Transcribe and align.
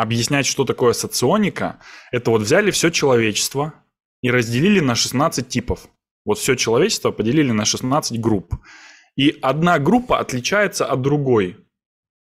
объяснять, 0.00 0.46
что 0.46 0.64
такое 0.64 0.92
соционика, 0.92 1.78
это 2.12 2.30
вот 2.30 2.42
взяли 2.42 2.70
все 2.70 2.90
человечество 2.90 3.74
и 4.22 4.30
разделили 4.30 4.80
на 4.80 4.94
16 4.94 5.48
типов. 5.48 5.88
Вот 6.24 6.38
все 6.38 6.54
человечество 6.54 7.10
поделили 7.10 7.52
на 7.52 7.64
16 7.64 8.20
групп. 8.20 8.54
И 9.16 9.38
одна 9.42 9.78
группа 9.78 10.18
отличается 10.18 10.86
от 10.86 11.00
другой 11.00 11.56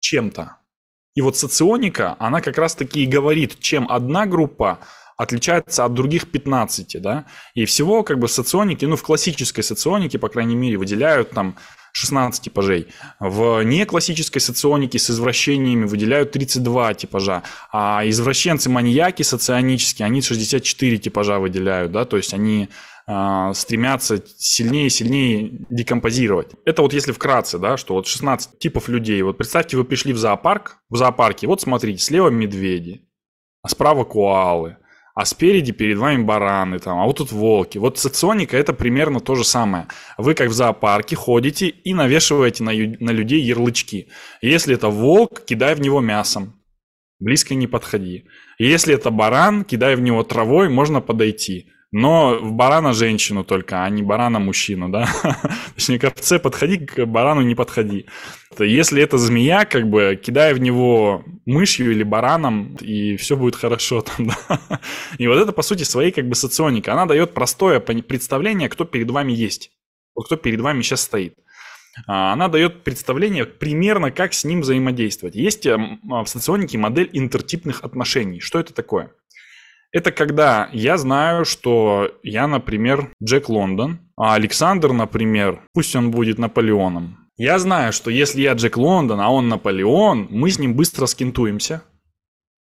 чем-то. 0.01 0.59
И 1.15 1.23
вот 1.23 1.37
соционика, 1.37 2.17
она 2.19 2.41
как 2.41 2.59
раз-таки 2.59 3.03
и 3.03 3.07
говорит, 3.07 3.59
чем 3.59 3.91
одна 3.91 4.27
группа 4.27 4.81
отличается 5.17 5.85
от 5.85 5.95
других 5.95 6.31
15, 6.31 7.01
да, 7.01 7.25
и 7.55 7.65
всего 7.65 8.03
как 8.03 8.19
бы 8.19 8.29
соционики, 8.29 8.85
ну, 8.85 8.97
в 8.97 9.03
классической 9.03 9.63
соционике, 9.63 10.19
по 10.19 10.29
крайней 10.29 10.57
мере, 10.57 10.77
выделяют 10.77 11.31
там 11.31 11.57
16 11.97 12.45
типажей. 12.45 12.89
В 13.21 13.63
неклассической 13.63 14.41
соционике 14.41 14.99
с 14.99 15.11
извращениями 15.11 15.87
выделяют 15.87 16.31
32 16.33 16.93
типажа, 16.95 17.43
а 17.73 18.03
извращенцы-маньяки 18.05 19.23
соционические, 19.23 20.05
они 20.05 20.21
64 20.21 20.99
типажа 20.99 21.39
выделяют, 21.39 21.93
да, 21.93 22.05
то 22.05 22.19
есть 22.19 22.35
они 22.35 22.69
э, 23.07 23.53
стремятся 23.55 24.23
сильнее 24.37 24.89
и 24.89 24.91
сильнее 24.91 25.51
декомпозировать. 25.71 26.51
Это 26.67 26.83
вот 26.83 26.93
если 26.93 27.13
вкратце, 27.13 27.59
да, 27.59 27.79
что 27.79 27.95
вот 27.95 28.07
16 28.07 28.59
типов 28.59 28.89
людей. 28.89 29.23
Вот 29.23 29.39
представьте, 29.39 29.79
вы 29.79 29.85
пришли 29.85 30.13
в 30.13 30.19
зоопарк, 30.19 30.77
в 30.91 30.97
зоопарке, 30.97 31.47
вот 31.47 31.63
смотрите, 31.63 32.03
слева 32.03 32.29
медведи, 32.29 33.09
а 33.63 33.71
справа 33.71 34.05
куалы, 34.05 34.77
а 35.17 35.25
спереди 35.25 35.73
перед 35.73 35.97
вами 35.97 36.23
бараны, 36.23 36.79
там, 36.79 36.99
а 36.99 37.07
вот 37.07 37.17
тут 37.17 37.33
волки. 37.33 37.79
Вот 37.79 37.99
соционика 37.99 38.59
это 38.59 38.75
примерно 38.75 39.19
то 39.19 39.35
же 39.35 39.45
самое. 39.45 39.87
Вы 40.19 40.35
как 40.35 40.51
в 40.51 40.53
зоопарке 40.53 41.17
ходите 41.17 41.69
и 41.69 41.95
навешиваете 41.95 42.63
на, 42.63 42.73
на 42.73 43.11
людей 43.13 43.41
ярлычки. 43.41 44.09
Если 44.43 44.75
это 44.75 44.91
волк, 44.91 45.43
кидай 45.47 45.75
в 45.75 45.81
него 45.81 46.03
мясом. 46.03 46.63
Близко 47.19 47.55
не 47.55 47.67
подходи. 47.67 48.27
Если 48.59 48.95
это 48.95 49.11
баран, 49.11 49.65
кидай 49.65 49.97
в 49.97 50.03
него 50.03 50.23
травой, 50.23 50.69
можно 50.69 51.01
подойти. 51.01 51.71
Но 51.99 52.39
в 52.39 52.53
барана 52.53 52.93
женщину 52.93 53.43
только, 53.43 53.83
а 53.83 53.89
не 53.89 54.03
барана 54.03 54.39
мужчину, 54.39 54.91
да? 54.91 55.09
Точнее, 55.75 55.99
к 55.99 56.05
овце 56.05 56.39
подходи, 56.39 56.77
к 56.77 57.07
барану 57.07 57.41
не 57.41 57.55
подходи. 57.55 58.05
Если 58.59 59.03
это 59.03 59.17
змея, 59.17 59.65
как 59.65 59.89
бы 59.89 60.21
кидай 60.23 60.53
в 60.53 60.59
него 60.59 61.25
мышью 61.47 61.91
или 61.93 62.03
бараном, 62.03 62.77
и 62.83 63.17
все 63.17 63.35
будет 63.35 63.57
хорошо 63.57 64.03
там, 64.03 64.27
да? 64.49 64.61
И 65.17 65.27
вот 65.27 65.39
это, 65.39 65.53
по 65.53 65.63
сути, 65.63 65.85
своей 65.85 66.13
как 66.13 66.29
бы 66.29 66.35
соционика. 66.35 66.93
Она 66.93 67.07
дает 67.07 67.33
простое 67.33 67.81
представление, 67.81 68.69
кто 68.69 68.85
перед 68.85 69.11
вами 69.11 69.33
есть. 69.33 69.71
Кто 70.15 70.37
перед 70.37 70.61
вами 70.61 70.83
сейчас 70.83 71.01
стоит. 71.01 71.39
А, 72.07 72.35
она 72.35 72.49
дает 72.49 72.85
представление 72.85 73.47
примерно, 73.47 74.11
как 74.11 74.35
с 74.35 74.45
ним 74.45 74.61
взаимодействовать. 74.61 75.35
Есть 75.35 75.65
эм, 75.65 76.01
в 76.03 76.27
соционике 76.27 76.77
модель 76.77 77.09
интертипных 77.15 77.85
отношений. 77.85 78.41
Что 78.41 78.59
это 78.59 78.75
такое? 78.75 79.13
Это 79.97 80.13
когда 80.13 80.69
я 80.75 80.99
знаю, 80.99 81.47
что 81.47 82.11
я, 82.23 82.47
например, 82.47 83.11
Джек 83.25 83.49
Лондон, 83.49 83.99
а 84.15 84.35
Александр, 84.35 84.93
например, 84.93 85.63
пусть 85.73 85.97
он 85.97 86.11
будет 86.11 86.37
Наполеоном. 86.37 87.17
Я 87.39 87.59
знаю, 87.59 87.95
что 87.95 88.11
если 88.11 88.43
я 88.43 88.53
Джек 88.53 88.77
Лондон, 88.77 89.21
а 89.21 89.31
он 89.31 89.49
Наполеон, 89.49 90.29
мы 90.29 90.51
с 90.51 90.59
ним 90.59 90.75
быстро 90.75 91.07
скинтуемся. 91.07 91.83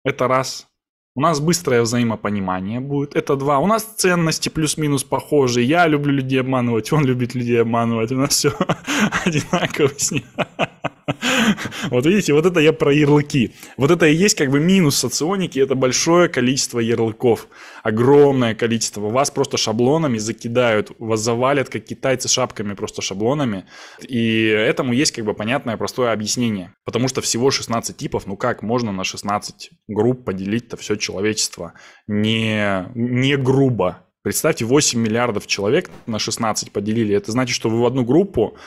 Это 0.05 0.29
раз. 0.29 0.67
У 1.13 1.19
нас 1.19 1.41
быстрое 1.41 1.81
взаимопонимание 1.81 2.79
будет. 2.79 3.17
Это 3.17 3.35
два. 3.35 3.59
У 3.59 3.67
нас 3.67 3.83
ценности 3.83 4.47
плюс-минус 4.47 5.03
похожие. 5.03 5.67
Я 5.67 5.87
люблю 5.87 6.13
людей 6.13 6.39
обманывать, 6.39 6.93
он 6.93 7.03
любит 7.03 7.35
людей 7.35 7.61
обманывать. 7.61 8.13
У 8.13 8.15
нас 8.15 8.29
все 8.29 8.53
одинаково 9.25 9.91
с 9.97 10.09
ним. 10.09 10.23
Вот 11.89 12.05
видите, 12.05 12.33
вот 12.33 12.45
это 12.45 12.59
я 12.59 12.73
про 12.73 12.93
ярлыки. 12.93 13.53
Вот 13.77 13.91
это 13.91 14.07
и 14.07 14.15
есть 14.15 14.35
как 14.35 14.49
бы 14.49 14.59
минус 14.59 14.95
соционики, 14.97 15.59
это 15.59 15.75
большое 15.75 16.29
количество 16.29 16.79
ярлыков, 16.79 17.47
огромное 17.83 18.55
количество. 18.55 19.01
Вас 19.01 19.31
просто 19.31 19.57
шаблонами 19.57 20.17
закидают, 20.17 20.91
вас 20.99 21.19
завалят, 21.19 21.69
как 21.69 21.85
китайцы 21.85 22.27
шапками 22.27 22.73
просто 22.73 23.01
шаблонами. 23.01 23.65
И 24.07 24.45
этому 24.47 24.93
есть 24.93 25.11
как 25.11 25.25
бы 25.25 25.33
понятное 25.33 25.77
простое 25.77 26.11
объяснение. 26.11 26.73
Потому 26.85 27.07
что 27.07 27.21
всего 27.21 27.51
16 27.51 27.95
типов, 27.95 28.25
ну 28.25 28.37
как 28.37 28.63
можно 28.63 28.91
на 28.91 29.03
16 29.03 29.71
групп 29.87 30.25
поделить-то 30.25 30.77
все 30.77 30.95
человечество? 30.95 31.73
Не, 32.07 32.87
не 32.95 33.37
грубо. 33.37 34.01
Представьте, 34.23 34.65
8 34.65 34.99
миллиардов 34.99 35.45
человек 35.45 35.91
на 36.07 36.17
16 36.17 36.71
поделили. 36.71 37.15
Это 37.15 37.31
значит, 37.31 37.55
что 37.55 37.69
вы 37.69 37.79
в 37.79 37.85
одну 37.85 38.03
группу 38.03 38.57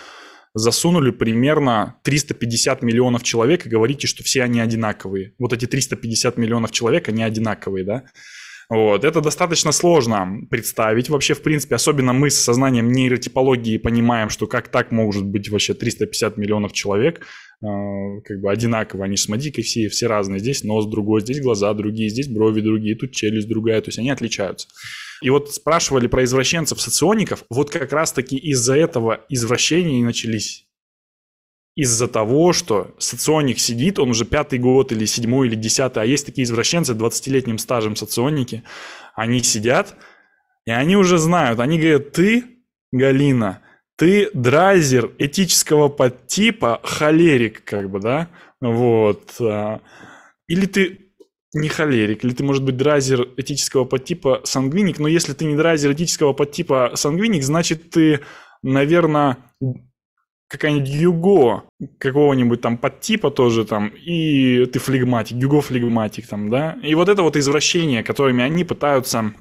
засунули 0.55 1.11
примерно 1.11 1.97
350 2.03 2.83
миллионов 2.83 3.23
человек 3.23 3.67
и 3.67 3.69
говорите, 3.69 4.07
что 4.07 4.23
все 4.23 4.43
они 4.43 4.61
одинаковые. 4.61 5.35
Вот 5.39 5.53
эти 5.53 5.67
350 5.67 6.37
миллионов 6.37 6.71
человек, 6.71 7.09
они 7.09 7.23
одинаковые, 7.23 7.85
да? 7.85 8.05
Вот. 8.71 9.05
Это 9.05 9.23
достаточно 9.23 9.73
сложно 9.73 10.43
представить 10.51 11.09
вообще, 11.09 11.33
в 11.35 11.41
принципе, 11.41 11.75
особенно 11.75 12.13
мы 12.13 12.29
с 12.29 12.37
сознанием 12.37 12.93
нейротипологии 12.93 13.79
понимаем, 13.79 14.29
что 14.29 14.47
как 14.47 14.69
так 14.69 14.93
может 14.93 15.25
быть 15.25 15.49
вообще 15.49 15.73
350 15.73 16.37
миллионов 16.37 16.73
человек, 16.73 17.21
э, 17.21 17.67
как 18.25 18.41
бы 18.41 18.51
одинаково, 18.51 19.07
они 19.07 19.17
с 19.17 19.27
Мадикой 19.27 19.65
все, 19.65 19.89
все 19.89 20.07
разные. 20.07 20.39
Здесь 20.39 20.65
нос 20.65 20.87
другой, 20.87 21.23
здесь 21.23 21.41
глаза 21.41 21.73
другие, 21.73 22.11
здесь 22.11 22.29
брови 22.29 22.61
другие, 22.61 22.95
тут 22.95 23.13
челюсть 23.13 23.49
другая, 23.49 23.81
то 23.81 23.89
есть 23.89 23.99
они 23.99 24.11
отличаются. 24.11 24.69
И 25.23 25.31
вот 25.31 25.51
спрашивали 25.53 26.07
про 26.07 26.25
извращенцев, 26.25 26.81
социоников, 26.81 27.45
вот 27.49 27.71
как 27.71 27.91
раз-таки 27.93 28.37
из-за 28.37 28.77
этого 28.77 29.25
извращения 29.31 30.01
и 30.01 30.05
начались. 30.05 30.68
Из-за 31.79 32.09
того, 32.09 32.53
что 32.53 32.93
соционик 32.99 33.61
сидит, 33.61 34.01
он 34.01 34.11
уже 34.11 34.25
пятый 34.25 34.59
год 34.59 34.91
или 34.91 35.05
седьмой 35.05 35.47
или 35.47 35.55
десятый, 35.55 36.03
а 36.03 36.07
есть 36.07 36.27
такие 36.27 36.43
извращенцы 36.43 36.93
20-летним 36.93 37.59
стажем 37.59 37.95
соционики, 37.95 38.65
они 39.15 39.41
сидят, 39.45 39.95
и 40.67 40.73
они 40.73 40.97
уже 40.97 41.19
знают, 41.19 41.61
они 41.61 41.79
говорят, 41.79 42.11
ты, 42.11 42.47
Галина, 42.91 43.63
ты 43.97 44.29
драйзер 44.35 45.13
этического 45.19 45.89
подтипа, 45.89 46.81
холерик, 46.83 47.63
как 47.63 47.89
бы, 47.89 48.01
да, 48.01 48.29
вот, 48.61 49.37
а, 49.41 49.81
или 50.49 50.67
ты 50.67 51.13
не 51.55 51.69
холерик, 51.69 52.25
или 52.25 52.33
ты, 52.33 52.43
может 52.43 52.65
быть, 52.65 52.77
драйзер 52.77 53.35
этического 53.37 53.85
подтипа 53.85 54.41
сангвиник, 54.43 54.99
но 54.99 55.07
если 55.07 55.33
ты 55.33 55.45
не 55.45 55.55
драйзер 55.55 55.93
этического 55.93 56.33
подтипа 56.33 56.91
сангвиник, 56.97 57.45
значит, 57.45 57.91
ты, 57.91 58.19
наверное, 58.65 59.37
какая-нибудь 60.49 60.89
юго 60.89 61.65
какого-нибудь 61.99 62.61
там 62.61 62.79
подтипа 62.79 63.31
тоже 63.31 63.65
там, 63.65 63.89
и 63.89 64.65
ты 64.67 64.79
флегматик, 64.79 65.37
юго 65.37 65.61
флегматик 65.61 66.27
там, 66.27 66.51
да, 66.51 66.79
и 66.83 66.95
вот 66.95 67.09
это 67.09 67.23
вот 67.23 67.37
извращение, 67.37 68.03
которыми 68.03 68.43
они 68.43 68.65
пытаются 68.65 69.35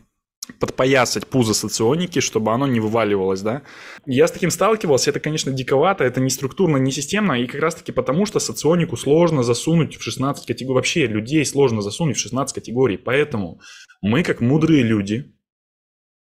подпоясать 0.60 1.28
пузо 1.28 1.54
соционики, 1.54 2.20
чтобы 2.20 2.54
оно 2.54 2.68
не 2.68 2.80
вываливалось, 2.80 3.42
да. 3.42 3.64
Я 4.06 4.28
с 4.28 4.32
таким 4.32 4.50
сталкивался, 4.50 5.10
это, 5.10 5.20
конечно, 5.20 5.52
диковато, 5.52 6.04
это 6.04 6.22
не 6.22 6.30
структурно, 6.30 6.78
не 6.78 6.92
системно, 6.92 7.34
и 7.34 7.48
как 7.48 7.62
раз-таки 7.62 7.92
потому, 7.92 8.26
что 8.26 8.40
соционику 8.40 8.98
сложно 8.98 9.44
засунуть 9.44 9.98
в 9.98 10.04
16 10.04 10.46
категорий, 10.46 10.76
вообще 10.76 11.08
людей 11.08 11.46
сложно 11.46 11.82
засунуть 11.82 12.18
в 12.18 12.22
16 12.22 12.54
категорий, 12.54 12.98
поэтому 12.98 13.60
мы, 14.02 14.24
как 14.24 14.42
мудрые 14.42 14.84
люди, 14.84 15.34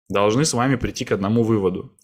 должны 0.08 0.44
с 0.44 0.54
вами 0.54 0.76
прийти 0.76 1.04
к 1.04 1.12
одному 1.12 1.42
выводу, 1.42 1.96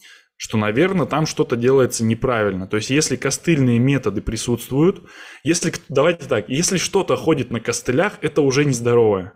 что, 0.43 0.57
наверное, 0.57 1.05
там 1.05 1.27
что-то 1.27 1.55
делается 1.55 2.03
неправильно. 2.03 2.67
То 2.67 2.79
есть, 2.79 2.89
если 2.89 3.15
костыльные 3.17 3.79
методы 3.79 4.23
присутствуют, 4.23 5.03
если, 5.45 5.71
давайте 5.91 6.27
так, 6.27 6.49
если 6.49 6.79
что-то 6.79 7.15
ходит 7.17 7.51
на 7.51 7.61
костылях, 7.61 8.15
это 8.23 8.41
уже 8.41 8.65
нездоровое. 8.65 9.35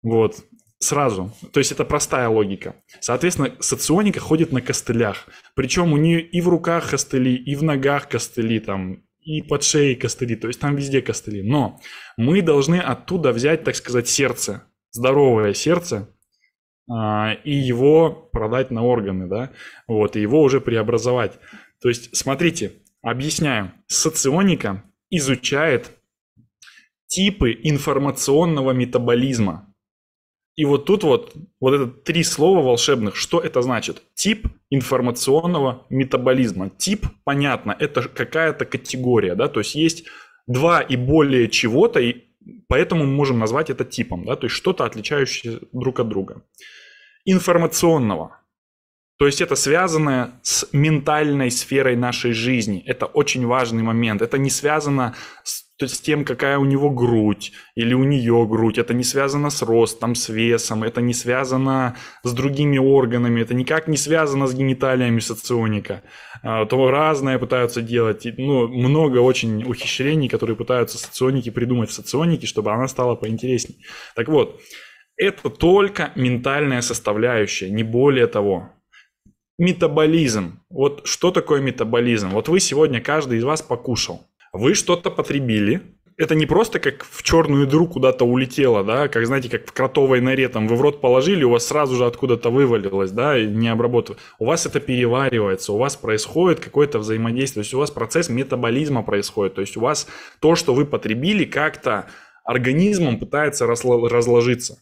Вот. 0.00 0.36
Сразу. 0.78 1.32
То 1.52 1.58
есть 1.58 1.72
это 1.72 1.84
простая 1.84 2.28
логика. 2.28 2.76
Соответственно, 3.00 3.56
соционика 3.58 4.20
ходит 4.20 4.52
на 4.52 4.62
костылях. 4.62 5.26
Причем 5.56 5.92
у 5.92 5.96
нее 5.96 6.20
и 6.20 6.40
в 6.40 6.48
руках 6.48 6.90
костыли, 6.90 7.34
и 7.34 7.56
в 7.56 7.64
ногах 7.64 8.08
костыли, 8.08 8.60
там, 8.60 9.02
и 9.22 9.42
под 9.42 9.64
шеей 9.64 9.96
костыли. 9.96 10.36
То 10.36 10.46
есть 10.46 10.60
там 10.60 10.76
везде 10.76 11.02
костыли. 11.02 11.42
Но 11.42 11.80
мы 12.16 12.42
должны 12.42 12.76
оттуда 12.76 13.32
взять, 13.32 13.64
так 13.64 13.74
сказать, 13.74 14.08
сердце. 14.08 14.68
Здоровое 14.92 15.52
сердце. 15.52 16.14
А, 16.90 17.34
и 17.44 17.52
его 17.52 18.10
продать 18.10 18.70
на 18.70 18.84
органы, 18.84 19.26
да. 19.26 19.50
Вот, 19.86 20.16
и 20.16 20.20
его 20.20 20.42
уже 20.42 20.60
преобразовать. 20.60 21.38
То 21.80 21.88
есть, 21.88 22.16
смотрите, 22.16 22.72
объясняю. 23.02 23.72
Соционика 23.86 24.82
изучает 25.10 25.92
типы 27.06 27.58
информационного 27.62 28.72
метаболизма. 28.72 29.68
И 30.54 30.64
вот 30.64 30.84
тут 30.84 31.02
вот, 31.02 31.34
вот 31.60 31.74
это 31.74 31.86
три 31.86 32.22
слова 32.22 32.62
волшебных, 32.62 33.16
что 33.16 33.40
это 33.40 33.62
значит? 33.62 34.02
Тип 34.14 34.48
информационного 34.70 35.86
метаболизма. 35.88 36.70
Тип, 36.70 37.06
понятно, 37.24 37.74
это 37.78 38.02
какая-то 38.02 38.66
категория, 38.66 39.34
да, 39.34 39.48
то 39.48 39.60
есть 39.60 39.74
есть 39.74 40.04
два 40.46 40.82
и 40.82 40.96
более 40.96 41.48
чего-то, 41.48 42.00
и 42.00 42.24
поэтому 42.72 43.04
мы 43.04 43.12
можем 43.12 43.38
назвать 43.38 43.68
это 43.68 43.84
типом, 43.84 44.24
да, 44.24 44.34
то 44.34 44.46
есть 44.46 44.56
что-то 44.56 44.86
отличающее 44.86 45.60
друг 45.72 46.00
от 46.00 46.08
друга. 46.08 46.42
Информационного. 47.26 48.40
То 49.18 49.26
есть 49.26 49.42
это 49.42 49.56
связано 49.56 50.40
с 50.42 50.66
ментальной 50.72 51.50
сферой 51.50 51.96
нашей 51.96 52.32
жизни. 52.32 52.82
Это 52.86 53.04
очень 53.04 53.46
важный 53.46 53.82
момент. 53.82 54.22
Это 54.22 54.38
не 54.38 54.48
связано 54.48 55.14
с 55.44 55.64
то 55.82 55.86
есть 55.86 55.96
с 55.96 56.00
тем, 56.00 56.24
какая 56.24 56.58
у 56.58 56.64
него 56.64 56.90
грудь 56.90 57.52
или 57.74 57.92
у 57.92 58.04
нее 58.04 58.46
грудь. 58.48 58.78
Это 58.78 58.94
не 58.94 59.02
связано 59.02 59.50
с 59.50 59.62
ростом, 59.62 60.14
с 60.14 60.28
весом, 60.28 60.84
это 60.84 61.00
не 61.00 61.12
связано 61.12 61.96
с 62.22 62.32
другими 62.32 62.78
органами, 62.78 63.40
это 63.40 63.52
никак 63.52 63.88
не 63.88 63.96
связано 63.96 64.46
с 64.46 64.54
гениталиями 64.54 65.18
соционика. 65.18 66.04
А, 66.44 66.66
то 66.66 66.88
разное 66.88 67.36
пытаются 67.40 67.82
делать. 67.82 68.24
Ну, 68.38 68.68
много 68.68 69.18
очень 69.18 69.64
ухищрений, 69.64 70.28
которые 70.28 70.54
пытаются 70.54 70.98
соционики 70.98 71.50
придумать 71.50 71.90
в 71.90 71.94
соционике, 71.94 72.46
чтобы 72.46 72.70
она 72.70 72.86
стала 72.86 73.16
поинтереснее. 73.16 73.80
Так 74.14 74.28
вот, 74.28 74.60
это 75.16 75.50
только 75.50 76.12
ментальная 76.14 76.80
составляющая, 76.80 77.70
не 77.70 77.82
более 77.82 78.28
того. 78.28 78.70
Метаболизм. 79.58 80.60
Вот 80.70 81.08
что 81.08 81.32
такое 81.32 81.60
метаболизм? 81.60 82.28
Вот 82.28 82.46
вы 82.46 82.60
сегодня, 82.60 83.00
каждый 83.00 83.38
из 83.38 83.42
вас 83.44 83.62
покушал. 83.62 84.28
Вы 84.52 84.74
что-то 84.74 85.10
потребили, 85.10 85.80
это 86.18 86.34
не 86.34 86.46
просто 86.46 86.78
как 86.78 87.04
в 87.04 87.22
черную 87.22 87.66
дыру 87.66 87.88
куда-то 87.88 88.24
улетело, 88.24 88.84
да, 88.84 89.08
как, 89.08 89.26
знаете, 89.26 89.48
как 89.48 89.66
в 89.66 89.72
кротовой 89.72 90.20
норе, 90.20 90.48
там, 90.48 90.68
вы 90.68 90.76
в 90.76 90.80
рот 90.82 91.00
положили, 91.00 91.42
у 91.42 91.50
вас 91.50 91.66
сразу 91.66 91.96
же 91.96 92.04
откуда-то 92.04 92.50
вывалилось, 92.50 93.10
да, 93.10 93.38
и 93.38 93.46
не 93.46 93.68
обработали. 93.68 94.18
У 94.38 94.44
вас 94.44 94.66
это 94.66 94.78
переваривается, 94.80 95.72
у 95.72 95.78
вас 95.78 95.96
происходит 95.96 96.60
какое-то 96.60 96.98
взаимодействие, 96.98 97.62
то 97.62 97.66
есть 97.66 97.74
у 97.74 97.78
вас 97.78 97.90
процесс 97.90 98.28
метаболизма 98.28 99.02
происходит, 99.02 99.54
то 99.54 99.62
есть 99.62 99.76
у 99.76 99.80
вас 99.80 100.06
то, 100.40 100.54
что 100.54 100.74
вы 100.74 100.84
потребили, 100.84 101.44
как-то 101.44 102.08
организмом 102.44 103.18
пытается 103.18 103.66
разложиться. 103.66 104.78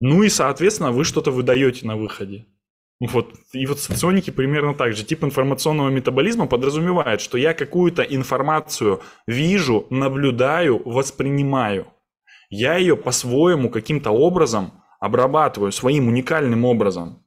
Ну 0.00 0.22
и, 0.22 0.28
соответственно, 0.28 0.90
вы 0.90 1.04
что-то 1.04 1.30
выдаете 1.30 1.86
на 1.86 1.96
выходе. 1.96 2.46
Вот. 3.00 3.34
И 3.52 3.66
вот 3.66 3.78
соционики 3.78 4.30
примерно 4.30 4.74
так 4.74 4.94
же. 4.94 5.04
Тип 5.04 5.24
информационного 5.24 5.90
метаболизма 5.90 6.46
подразумевает, 6.46 7.20
что 7.20 7.36
я 7.36 7.52
какую-то 7.52 8.02
информацию 8.02 9.02
вижу, 9.26 9.86
наблюдаю, 9.90 10.80
воспринимаю. 10.84 11.88
Я 12.48 12.76
ее 12.76 12.96
по-своему 12.96 13.68
каким-то 13.68 14.12
образом 14.12 14.82
обрабатываю, 14.98 15.72
своим 15.72 16.08
уникальным 16.08 16.64
образом. 16.64 17.22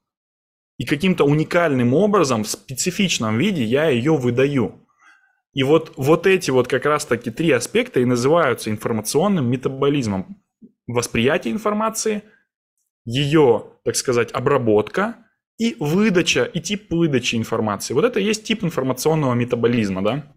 И 0.78 0.86
каким-то 0.86 1.26
уникальным 1.26 1.94
образом 1.94 2.44
в 2.44 2.50
специфичном 2.50 3.38
виде 3.38 3.64
я 3.64 3.90
ее 3.90 4.16
выдаю. 4.18 4.88
И 5.54 5.62
вот, 5.64 5.94
вот 5.98 6.26
эти 6.26 6.52
вот 6.52 6.68
как 6.68 6.86
раз-таки 6.86 7.32
три 7.32 7.52
аспекта 7.52 8.00
и 8.00 8.06
называются 8.06 8.72
информационным 8.72 9.50
метаболизмом. 9.52 10.42
Восприятие 10.88 11.54
информации, 11.54 12.24
ее, 13.06 13.66
так 13.84 13.96
сказать, 13.96 14.32
обработка– 14.32 15.18
и 15.60 15.76
выдача, 15.80 16.46
и 16.46 16.60
тип 16.60 16.92
выдачи 16.92 17.36
информации. 17.36 17.94
Вот 17.94 18.06
это 18.06 18.20
и 18.20 18.24
есть 18.24 18.44
тип 18.44 18.64
информационного 18.64 19.34
метаболизма, 19.36 20.04
да? 20.04 20.34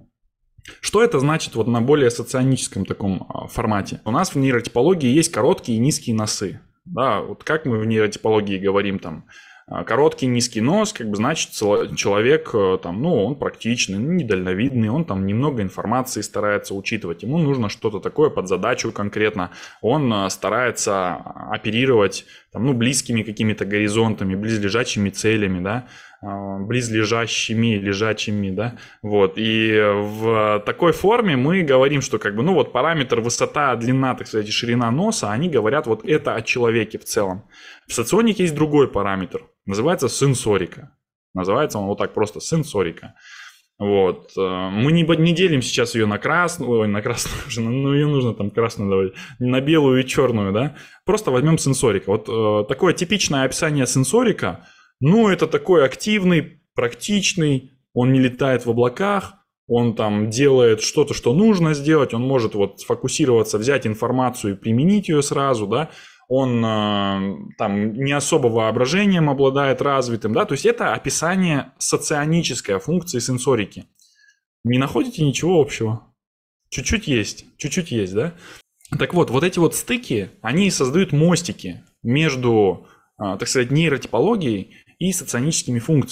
Что 0.81 1.03
это 1.03 1.19
значит 1.19 1.55
вот 1.55 1.67
на 1.69 1.81
более 1.81 2.11
соционическом 2.11 2.85
таком 2.85 3.27
а, 3.29 3.47
формате? 3.47 4.01
У 4.05 4.11
нас 4.11 4.35
в 4.35 4.39
нейротипологии 4.39 5.09
есть 5.09 5.33
короткие 5.33 5.79
и 5.79 5.81
низкие 5.81 6.15
носы. 6.15 6.61
Да, 6.85 7.21
вот 7.21 7.45
как 7.45 7.65
мы 7.65 7.79
в 7.79 7.87
нейротипологии 7.87 8.59
говорим 8.59 8.99
там, 8.99 9.25
короткий 9.67 10.26
низкий 10.26 10.61
нос, 10.61 10.93
как 10.93 11.09
бы 11.09 11.17
значит 11.17 11.50
человек 11.53 12.50
э, 12.55 12.79
там, 12.82 13.03
ну, 13.03 13.25
он 13.25 13.37
практичный, 13.37 13.99
ну, 13.99 14.12
недальновидный, 14.12 14.88
он 14.88 15.05
там 15.05 15.26
немного 15.26 15.62
информации 15.62 16.20
старается 16.20 16.75
учитывать, 16.75 17.23
ему 17.23 17.38
нужно 17.38 17.69
что-то 17.69 18.00
такое 18.00 18.31
под 18.31 18.49
задачу 18.49 18.93
конкретно, 18.93 19.50
он 19.81 20.12
э, 20.12 20.31
старается 20.31 21.14
оперировать 21.14 22.26
там, 22.53 22.67
ну, 22.67 22.75
близкими 22.75 23.23
какими-то 23.23 23.64
горизонтами, 23.64 24.35
близлежащими 24.35 25.11
целями, 25.11 25.62
да, 25.62 25.73
а, 25.75 25.87
близлежащими, 26.23 27.75
лежачими, 27.75 28.51
да, 28.51 28.77
вот, 29.03 29.33
и 29.37 29.77
в 29.93 30.63
такой 30.65 30.93
форме 30.93 31.37
мы 31.37 31.63
говорим, 31.63 32.01
что 32.01 32.19
как 32.21 32.37
бы, 32.37 32.45
ну, 32.45 32.55
вот 32.55 32.73
параметр 32.73 33.21
высота, 33.21 33.75
длина, 33.75 34.15
так 34.15 34.29
сказать, 34.29 34.49
ширина 34.53 34.91
носа, 34.93 35.33
они 35.33 35.49
говорят 35.49 35.89
вот 35.89 36.05
это 36.05 36.37
о 36.37 36.43
человеке 36.43 36.99
в 36.99 37.05
целом. 37.05 37.45
В 37.89 37.93
соционике 37.93 38.45
есть 38.45 38.55
другой 38.55 38.87
параметр, 38.87 39.43
называется 39.67 40.09
сенсорика, 40.09 40.97
называется 41.35 41.81
он 41.81 41.87
вот 41.87 41.99
так 41.99 42.15
просто 42.15 42.41
сенсорика. 42.41 43.15
Вот. 43.79 44.31
Э, 44.39 44.69
мы 44.71 44.93
не, 44.93 45.03
не 45.03 45.35
делим 45.35 45.61
сейчас 45.61 45.97
ее 45.97 46.07
на 46.07 46.19
красную, 46.19 46.71
ой, 46.71 46.89
на 46.89 47.03
красную, 47.03 47.43
ну 47.69 47.93
ее 47.93 48.07
нужно 48.07 48.33
там 48.33 48.51
красную 48.53 48.89
давать, 48.89 49.13
на 49.41 49.61
белую 49.61 50.05
и 50.05 50.07
черную, 50.07 50.53
да. 50.53 50.77
Просто 51.05 51.33
возьмем 51.33 51.59
сенсорика. 51.59 52.11
Вот 52.11 52.29
э, 52.29 52.69
такое 52.69 52.93
типичное 52.93 53.43
описание 53.43 53.89
сенсорика– 53.89 54.69
ну, 55.02 55.28
это 55.28 55.46
такой 55.46 55.84
активный, 55.84 56.60
практичный, 56.75 57.72
он 57.93 58.12
не 58.12 58.20
летает 58.20 58.64
в 58.64 58.70
облаках, 58.70 59.34
он 59.66 59.94
там 59.94 60.31
делает 60.31 60.81
что-то, 60.81 61.12
что 61.12 61.34
нужно 61.34 61.75
сделать, 61.75 62.14
он 62.14 62.22
может 62.22 62.54
вот 62.54 62.81
сфокусироваться, 62.81 63.58
взять 63.58 63.87
информацию 63.87 64.54
и 64.54 64.56
применить 64.56 65.08
ее 65.08 65.22
сразу, 65.22 65.66
да, 65.66 65.90
он 66.28 66.64
э, 66.64 67.37
там 67.58 67.93
не 67.94 68.12
особо 68.12 68.46
воображением 68.46 69.28
обладает 69.28 69.82
развитым, 69.82 70.32
да, 70.32 70.44
то 70.44 70.52
есть 70.52 70.66
это 70.66 70.94
описание 70.94 71.72
соционической 71.78 72.78
функции 72.78 73.19
сенсорики. 73.19 73.87
Не 74.64 74.78
находите 74.78 75.25
ничего 75.25 75.60
общего? 75.60 76.06
Чуть-чуть 76.70 77.08
есть, 77.08 77.46
чуть-чуть 77.58 77.90
есть, 77.90 78.14
да? 78.14 78.34
Так 78.99 79.14
вот, 79.14 79.31
вот 79.31 79.43
эти 79.43 79.58
вот 79.58 79.75
стыки, 79.75 80.31
они 80.43 80.70
создают 80.70 81.12
мостики 81.12 81.82
между, 82.02 82.87
э, 83.19 83.37
так 83.38 83.49
сказать, 83.49 83.70
нейротипологией 83.70 84.76
и 85.02 85.12
соционическими 85.12 85.81
функциями. 85.81 86.00